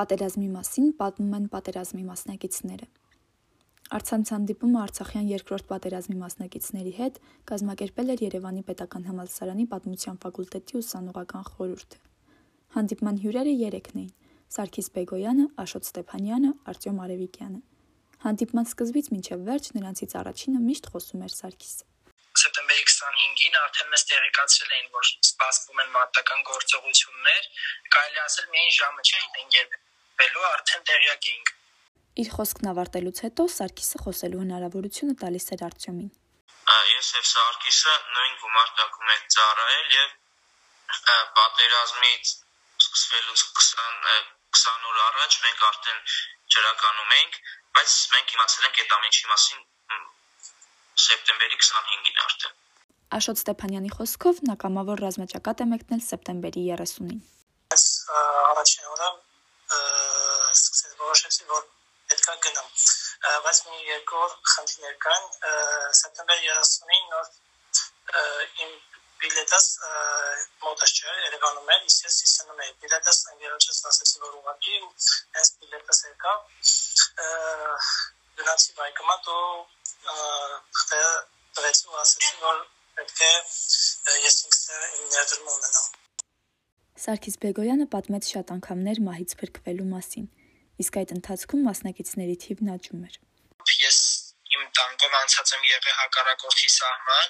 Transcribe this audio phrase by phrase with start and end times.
[0.00, 2.86] Պատերազմի մասին պատմում են պատերազմի մասնակիցները։
[3.96, 7.18] Արցանց հանդիպումը Արցախյան երկրորդ պատերազմի մասնակիցների հետ
[7.50, 12.00] կազմակերպել էր Երևանի Պետական համալսարանի Պատմության ֆակուլտետի ուսանողական խորհուրդը։
[12.78, 14.08] Հանդիպման հյուրերը 3-ն էին՝
[14.56, 17.60] Սարգիս Բեգոյանը, Աշոտ Ստեփանյանը, Արտյոմ Արևիկյանը։
[18.24, 21.84] Հանդիպման սկզբից մինչև վերջ նրանցից առաջինը միշտ խոսում էր Սարգիսը։
[22.40, 27.48] Սեպտեմբերի 25-ին արդեն մեզ տեղեկացրել էին, որ սպասվում են մարտական գործողություններ,
[27.96, 29.78] կարելի ասել միայն ժամը չգիտենք երբ
[30.20, 31.52] բելու արդեն տեղյակ էինք։
[32.20, 36.10] Իր խոսքն ավարտելուց հետո Սարգիսը խոսելու հնարավորությունը տալիս էր Արտյոմին։
[36.90, 40.10] Ես եւ Սարգիսը նույն գումարտակում ենք ծառայել եւ
[41.38, 42.34] պատերազմից
[42.84, 46.00] սկսվելուց 20 20 օր առաջ մենք արդեն
[46.54, 47.36] ջրականում ենք,
[47.78, 49.66] բայց մենք իմացել ենք այդ ամենի մասին
[51.00, 52.56] սեպտեմբերի 25-ին արդեն։
[53.18, 57.22] Աշոտ Ստեփանյանի խոսքով նա կամավոր ռազմաճակատ է մեկնել սեպտեմբերի 30-ին։
[63.50, 65.24] Բայց մի երկու խնդիրներ կան։
[65.98, 67.30] Սեպտեմբերի 30-ին նոր
[68.62, 68.74] իմ
[69.22, 69.64] բիլետս
[70.64, 76.02] մոտս չէ, Երևանում էր, իսկ ես Սիսիանում էի։ Բիլետս ընկերոջս ասեցի, որ ուղղակի հենց բիլետս
[76.06, 76.34] եկա։
[78.38, 79.42] Գնացի բայկոմատ ու
[81.58, 82.60] տվեցի ու ասեցի, որ
[83.00, 83.32] պետք է
[84.28, 85.88] ես ինքս իմ ներդրումը ունենամ։
[87.06, 90.30] Սարգիս Բեգոյանը պատմեց շատ անգամներ մահից փրկվելու մասին,
[90.86, 93.18] իսկ այդ ընթացքում մասնակիցների թիվն աճում էր։
[94.60, 97.28] իմ տանկով անցած եմ եղել հակառակորդի սահման,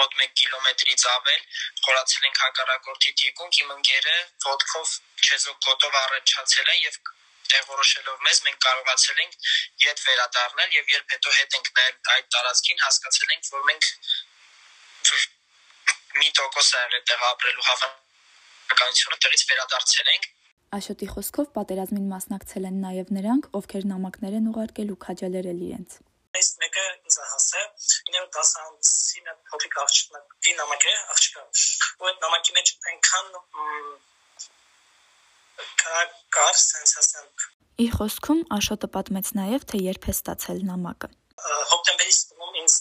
[0.00, 1.42] մոտ 1 կիլոմետրից ավել,
[1.86, 6.98] խորացել ենք հակառակորդի թիկունք, իմ ընկերը ոդկով չեզոք կոտով առաջացել է եւ
[7.54, 9.34] տեղորոշելով մեզ մենք կարողացել ենք
[9.88, 13.90] իդ վերադառնալ եւ երբ հետո հետ ենք նայել այդ տարածքին հասկացել ենք որ մենք
[16.14, 17.94] մի տոկոս է եղել տեղ ապրելու հավան
[18.74, 20.24] քաղաքականությունը դրից վերադարձել ենք։
[20.76, 25.98] Աշոտի խոսքով պատերազմին մասնակցել են նաև նրանք, ովքեր նամակներ են ուղարկել ու քաջալերել իրենց։
[26.34, 27.66] Այս մեկը ինձ հասել,
[28.10, 31.44] ինը 10-ին փոքրիկ աղջիկի նամակ է, աղջիկա։
[32.02, 33.28] Ու այդ նամակի մեջ այնքան
[36.34, 37.28] կար ասեմ։
[37.84, 41.08] Իր խոսքում Աշոտը պատմեց նաև, թե երբ է ստացել նամակը։
[41.44, 42.74] Հոկտեմբերի 9-ին ինձ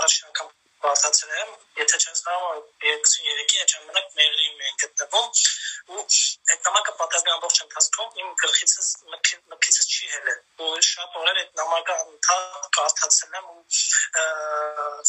[0.00, 0.52] առաջին անգամ
[0.84, 1.50] բարդացել եմ,
[1.80, 5.28] եթե չեմ սխալվում, 33-ի այդ ժամանակ Մեղրիում են գտնվում
[5.88, 6.02] ու
[6.52, 11.96] այդ նամակը պատերազմի ամբողջ ընթացքում իմ գլխիցս մտքիցս չի հելել ու շատ օրեր այդ նամակը
[12.08, 13.62] ընդհանուր կարդացել եմ ու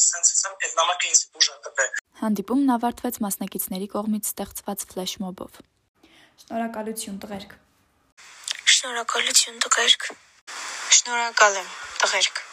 [0.03, 1.91] սենց ասեմ այդ նամակը ինձ ուժ է տվել
[2.21, 5.63] Հանդիպումն ավարտվեց մասնակիցների կողմից ստեղծված ֆլեշմոբով
[6.43, 7.57] Շնորհակալություն տղերք
[8.79, 10.11] Շնորհակալություն տղերք
[10.99, 11.73] Շնորհակալ եմ
[12.03, 12.48] տղերք